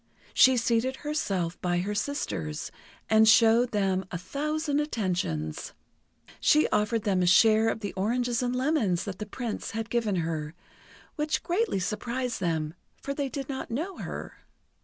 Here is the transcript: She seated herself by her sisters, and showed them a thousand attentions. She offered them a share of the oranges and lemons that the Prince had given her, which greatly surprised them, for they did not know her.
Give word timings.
She 0.33 0.57
seated 0.57 0.95
herself 1.05 1.61
by 1.61 1.77
her 1.81 1.93
sisters, 1.93 2.71
and 3.07 3.29
showed 3.29 3.69
them 3.69 4.03
a 4.09 4.17
thousand 4.17 4.79
attentions. 4.79 5.73
She 6.39 6.67
offered 6.69 7.03
them 7.03 7.21
a 7.21 7.27
share 7.27 7.69
of 7.69 7.81
the 7.81 7.93
oranges 7.93 8.41
and 8.41 8.55
lemons 8.55 9.03
that 9.03 9.19
the 9.19 9.27
Prince 9.27 9.71
had 9.77 9.91
given 9.91 10.15
her, 10.15 10.55
which 11.17 11.43
greatly 11.43 11.77
surprised 11.79 12.39
them, 12.39 12.73
for 12.99 13.13
they 13.13 13.29
did 13.29 13.47
not 13.47 13.69
know 13.69 13.97
her. 13.97 14.39